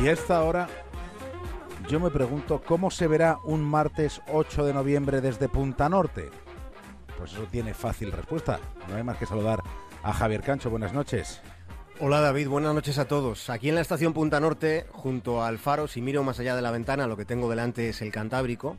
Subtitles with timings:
[0.00, 0.66] Y esta hora
[1.86, 6.30] yo me pregunto cómo se verá un martes 8 de noviembre desde Punta Norte.
[7.18, 8.60] Pues eso tiene fácil respuesta.
[8.88, 9.62] No hay más que saludar
[10.02, 10.70] a Javier Cancho.
[10.70, 11.42] Buenas noches.
[11.98, 13.50] Hola David, buenas noches a todos.
[13.50, 16.70] Aquí en la estación Punta Norte, junto al faro, si miro más allá de la
[16.70, 18.78] ventana, lo que tengo delante es el Cantábrico.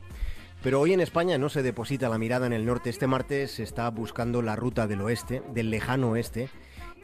[0.60, 2.90] Pero hoy en España no se deposita la mirada en el norte.
[2.90, 6.48] Este martes se está buscando la ruta del oeste, del lejano oeste.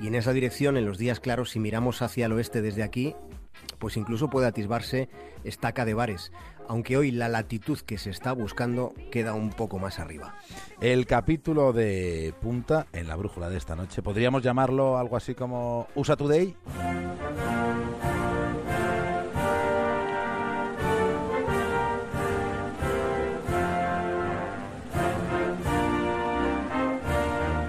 [0.01, 3.15] Y en esa dirección, en los días claros, si miramos hacia el oeste desde aquí,
[3.79, 5.09] pues incluso puede atisbarse
[5.45, 6.33] estaca de bares,
[6.69, 10.35] aunque hoy la latitud que se está buscando queda un poco más arriba.
[10.81, 15.89] El capítulo de punta en la brújula de esta noche, ¿podríamos llamarlo algo así como
[15.95, 16.55] USA Today?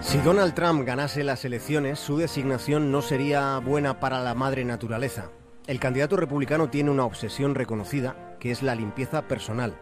[0.09, 5.29] Si Donald Trump ganase las elecciones, su designación no sería buena para la madre naturaleza.
[5.69, 9.75] El candidato republicano tiene una obsesión reconocida, que es la limpieza personal.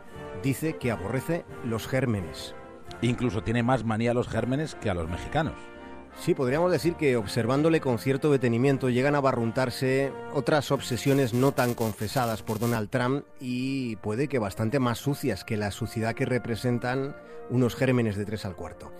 [0.43, 2.55] Dice que aborrece los gérmenes.
[2.99, 5.53] Incluso tiene más manía a los gérmenes que a los mexicanos.
[6.19, 11.73] Sí, podríamos decir que observándole con cierto detenimiento llegan a barruntarse otras obsesiones no tan
[11.73, 17.15] confesadas por Donald Trump y puede que bastante más sucias que la suciedad que representan
[17.49, 18.91] unos gérmenes de tres al cuarto.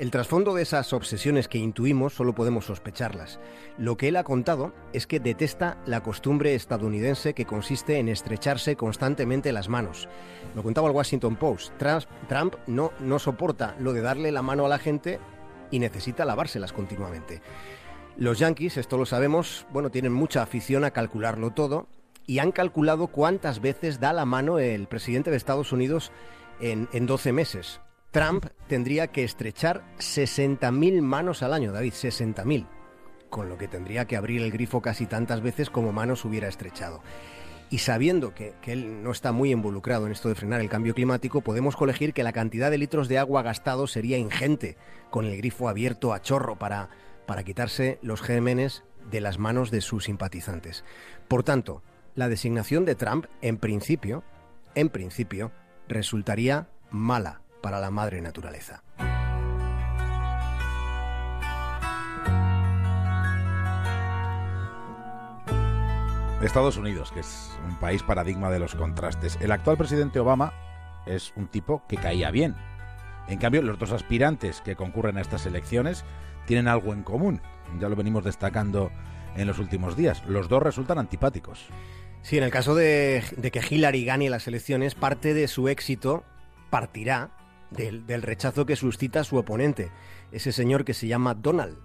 [0.00, 3.38] El trasfondo de esas obsesiones que intuimos solo podemos sospecharlas.
[3.76, 8.76] Lo que él ha contado es que detesta la costumbre estadounidense que consiste en estrecharse
[8.76, 10.08] constantemente las manos.
[10.54, 11.74] Lo contaba el Washington Post.
[11.76, 15.20] Trump no, no soporta lo de darle la mano a la gente
[15.70, 17.42] y necesita lavárselas continuamente.
[18.16, 21.88] Los Yankees, esto lo sabemos, bueno, tienen mucha afición a calcularlo todo
[22.26, 26.10] y han calculado cuántas veces da la mano el presidente de Estados Unidos
[26.58, 27.82] en, en 12 meses.
[28.10, 32.66] Trump tendría que estrechar 60.000 manos al año, David, 60.000,
[33.28, 37.02] con lo que tendría que abrir el grifo casi tantas veces como manos hubiera estrechado.
[37.70, 41.40] Y sabiendo que, él no está muy involucrado en esto de frenar el cambio climático,
[41.40, 44.76] podemos colegir que la cantidad de litros de agua gastados sería ingente,
[45.10, 46.88] con el grifo abierto a chorro para,
[47.26, 50.84] para quitarse los gérmenes de las manos de sus simpatizantes.
[51.28, 51.84] Por tanto,
[52.16, 54.24] la designación de Trump, en principio,
[54.74, 55.52] en principio,
[55.86, 58.82] resultaría mala para la madre naturaleza.
[66.42, 69.36] Estados Unidos, que es un país paradigma de los contrastes.
[69.42, 70.54] El actual presidente Obama
[71.06, 72.56] es un tipo que caía bien.
[73.28, 76.04] En cambio, los dos aspirantes que concurren a estas elecciones
[76.46, 77.42] tienen algo en común.
[77.78, 78.90] Ya lo venimos destacando
[79.36, 80.24] en los últimos días.
[80.26, 81.66] Los dos resultan antipáticos.
[82.22, 83.22] Sí, en el caso de,
[83.52, 86.24] que Hillary gane las elecciones, parte de su éxito
[86.70, 87.30] partirá
[87.70, 89.90] del, rechazo que suscita su oponente,
[90.32, 91.78] ese señor que se llama Donald.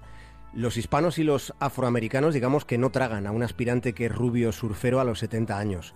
[0.54, 4.52] Los hispanos y los afroamericanos digamos que no tragan a un aspirante que es rubio
[4.52, 5.94] surfero a los 70 años.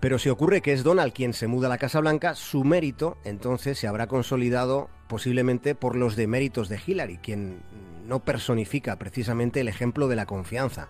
[0.00, 3.16] Pero si ocurre que es Donald quien se muda a la Casa Blanca, su mérito
[3.24, 7.62] entonces se habrá consolidado posiblemente por los deméritos de Hillary, quien
[8.04, 10.88] no personifica precisamente el ejemplo de la confianza.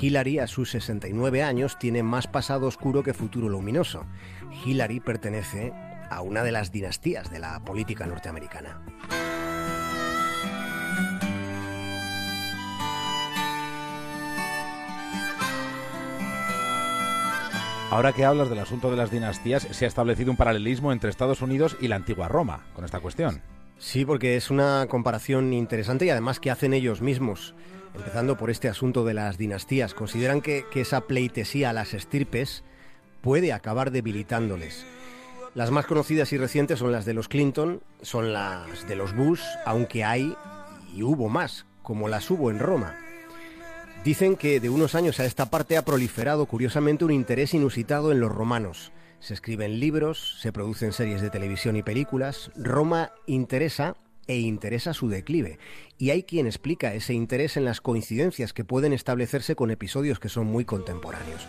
[0.00, 4.04] Hillary a sus 69 años tiene más pasado oscuro que futuro luminoso.
[4.64, 5.72] Hillary pertenece
[6.10, 8.80] a una de las dinastías de la política norteamericana.
[17.90, 21.40] Ahora que hablas del asunto de las dinastías, se ha establecido un paralelismo entre Estados
[21.40, 23.40] Unidos y la antigua Roma con esta cuestión.
[23.78, 27.54] Sí, porque es una comparación interesante y además que hacen ellos mismos.
[27.94, 32.62] Empezando por este asunto de las dinastías, consideran que, que esa pleitesía a las estirpes
[33.22, 34.84] puede acabar debilitándoles.
[35.54, 39.42] Las más conocidas y recientes son las de los Clinton, son las de los Bush,
[39.64, 40.36] aunque hay
[40.94, 42.96] y hubo más, como las hubo en Roma.
[44.04, 48.20] Dicen que de unos años a esta parte ha proliferado curiosamente un interés inusitado en
[48.20, 48.92] los romanos.
[49.20, 52.52] Se escriben libros, se producen series de televisión y películas.
[52.54, 53.96] Roma interesa
[54.28, 55.58] e interesa su declive.
[55.96, 60.28] Y hay quien explica ese interés en las coincidencias que pueden establecerse con episodios que
[60.28, 61.48] son muy contemporáneos.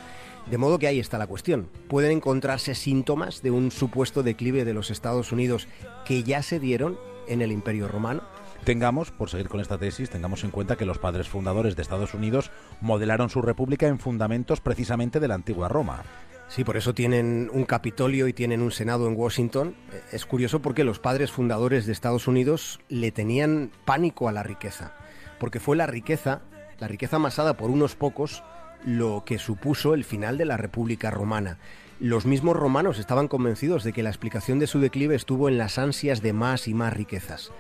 [0.50, 1.70] De modo que ahí está la cuestión.
[1.88, 5.68] Pueden encontrarse síntomas de un supuesto declive de los Estados Unidos
[6.06, 6.98] que ya se dieron
[7.28, 8.24] en el Imperio Romano.
[8.64, 12.16] Tengamos, por seguir con esta tesis, tengamos en cuenta que los padres fundadores de Estados
[12.16, 12.52] Unidos
[12.82, 16.04] modelaron su república en fundamentos precisamente de la antigua Roma.
[16.48, 19.76] Sí, por eso tienen un Capitolio y tienen un Senado en Washington.
[20.12, 24.94] Es curioso porque los padres fundadores de Estados Unidos le tenían pánico a la riqueza,
[25.40, 26.42] porque fue la riqueza,
[26.80, 28.44] la riqueza amasada por unos pocos,
[28.86, 31.58] lo que supuso el final de la República Romana.
[32.00, 35.78] Los mismos romanos estaban convencidos de que la explicación de su declive estuvo en las
[35.78, 37.52] ansias de más y más riquezas.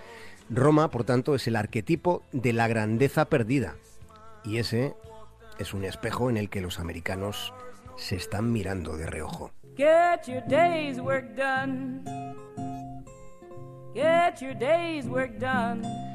[0.49, 3.75] Roma, por tanto, es el arquetipo de la grandeza perdida.
[4.43, 4.95] Y ese
[5.59, 7.53] es un espejo en el que los americanos
[7.97, 9.51] se están mirando de reojo.
[9.75, 12.03] Get your day's work done.
[13.93, 16.08] Get your day's work done.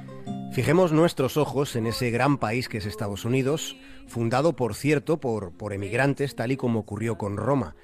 [0.54, 5.72] Fijemos nuestros ojos en ese gran país que es Estados Unidos, fundado, por cierto, por,
[5.72, 7.74] emigrantes, tal y como ocurrió con Roma.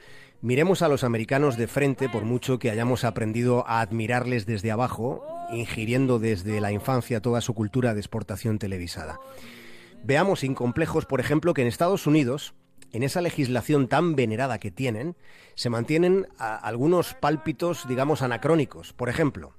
[0.41, 5.27] Miremos a los americanos de frente, por mucho que hayamos aprendido a admirarles desde abajo,
[5.51, 9.19] ingiriendo desde la infancia toda su cultura de exportación televisada.
[10.05, 12.55] Veamos sin complejos, por ejemplo, que en Estados Unidos,
[12.93, 15.17] en esa legislación tan venerada que tienen,
[15.57, 18.93] se mantienen algunos pálpitos, digamos, anacrónicos.
[18.93, 19.55] Por ejemplo,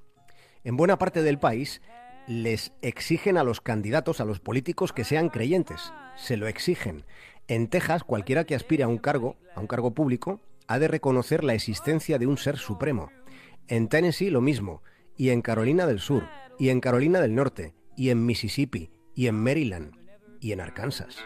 [0.63, 1.81] en buena parte del país
[2.27, 5.93] les exigen a los candidatos, a los políticos, que sean creyentes.
[6.15, 7.05] Se lo exigen.
[7.47, 11.43] En Texas, cualquiera que aspire a un cargo, a un cargo público, ha de reconocer
[11.43, 13.11] la existencia de un ser supremo.
[13.67, 14.81] En Tennessee lo mismo,
[15.17, 16.27] y en Carolina del Sur,
[16.57, 19.91] y en Carolina del Norte, y en Mississippi, y en Maryland,
[20.39, 21.17] y en Arkansas.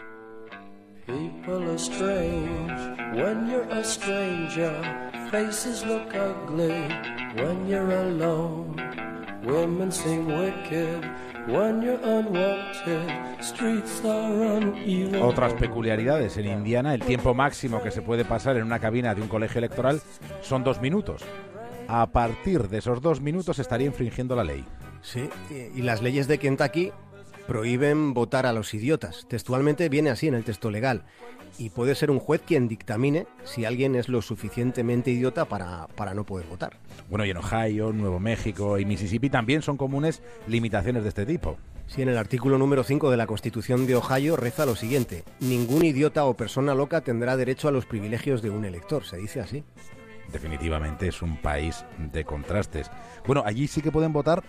[15.22, 16.36] Otras peculiaridades.
[16.36, 19.58] En Indiana, el tiempo máximo que se puede pasar en una cabina de un colegio
[19.58, 20.00] electoral
[20.40, 21.22] son dos minutos.
[21.86, 24.64] A partir de esos dos minutos estaría infringiendo la ley.
[25.00, 26.90] Sí, y las leyes de Kentucky
[27.46, 29.26] prohíben votar a los idiotas.
[29.28, 31.04] Textualmente viene así en el texto legal.
[31.58, 36.12] Y puede ser un juez quien dictamine si alguien es lo suficientemente idiota para, para
[36.12, 36.76] no poder votar.
[37.08, 41.56] Bueno, y en Ohio, Nuevo México y Mississippi también son comunes limitaciones de este tipo.
[41.86, 45.24] Sí, en el artículo número 5 de la Constitución de Ohio reza lo siguiente.
[45.40, 49.04] Ningún idiota o persona loca tendrá derecho a los privilegios de un elector.
[49.04, 49.64] Se dice así.
[50.32, 52.90] Definitivamente es un país de contrastes.
[53.24, 54.42] Bueno, allí sí que pueden votar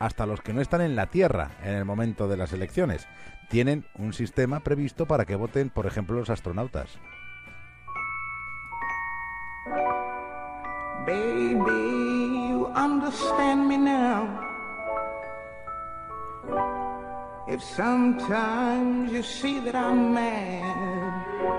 [0.00, 3.06] hasta los que no están en la Tierra en el momento de las elecciones.
[3.48, 6.98] Tienen un sistema previsto para que voten, por ejemplo, los astronautas.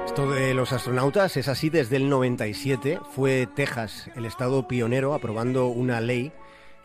[0.06, 3.00] Esto de los astronautas es así desde el 97.
[3.12, 6.32] Fue Texas el estado pionero aprobando una ley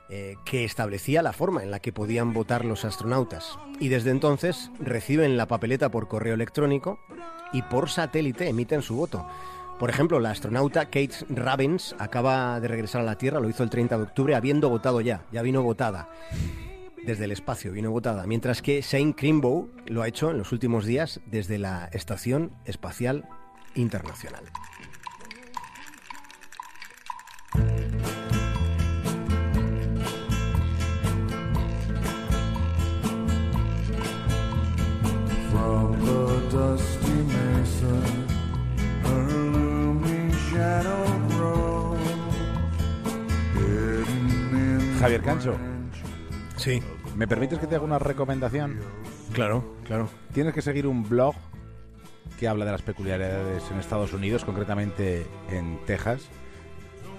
[0.08, 3.58] eh, que establecía la forma en la que podían votar los astronautas.
[3.80, 7.00] Y desde entonces reciben la papeleta por correo electrónico
[7.52, 9.26] y por satélite emiten su voto.
[9.78, 13.70] Por ejemplo, la astronauta Kate Ravens acaba de regresar a la Tierra, lo hizo el
[13.70, 16.08] 30 de octubre, habiendo votado ya, ya vino votada.
[17.04, 20.86] Desde el espacio vino votada, mientras que Shane Crimbow lo ha hecho en los últimos
[20.86, 23.28] días desde la Estación Espacial
[23.74, 24.44] Internacional.
[45.06, 45.56] Javier Cancho.
[46.56, 46.82] Sí.
[47.14, 48.80] ¿Me permites que te haga una recomendación?
[49.32, 50.08] Claro, claro.
[50.34, 51.36] Tienes que seguir un blog
[52.40, 56.26] que habla de las peculiaridades en Estados Unidos, concretamente en Texas,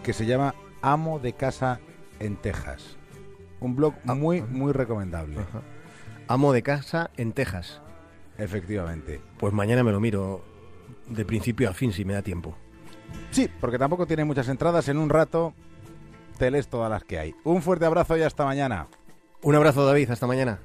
[0.04, 1.80] que se llama Amo de Casa
[2.20, 2.98] en Texas.
[3.62, 5.38] Un blog ah, muy, muy recomendable.
[6.28, 7.80] Amo de Casa en Texas.
[8.38, 9.22] Efectivamente.
[9.38, 10.44] Pues mañana me lo miro
[11.08, 12.58] de principio a fin si me da tiempo.
[13.32, 14.90] Sí, porque tampoco tiene muchas entradas.
[14.90, 15.54] En un rato
[16.38, 17.36] te lees todas las que hay.
[17.44, 18.88] Un fuerte abrazo y hasta mañana.
[19.42, 20.60] Un abrazo David, hasta mañana.